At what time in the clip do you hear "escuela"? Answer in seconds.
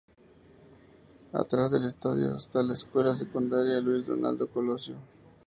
2.73-3.13